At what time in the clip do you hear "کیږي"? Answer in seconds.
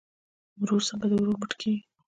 1.59-1.81